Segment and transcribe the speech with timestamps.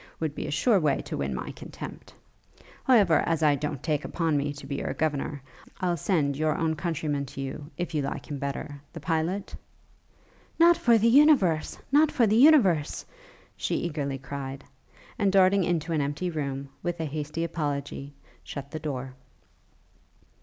[0.19, 2.11] would be a sure way to win my contempt.
[2.85, 5.43] However, as I don't take upon me to be your governor,
[5.79, 9.55] I'll send your own countryman to you, if you like him better, the pilot?'
[10.57, 11.77] 'Not for the universe!
[11.91, 13.05] Not for the universe!'
[13.55, 14.63] she eagerly cried,
[15.19, 19.13] and, darting into an empty room, with a hasty apology, shut the door.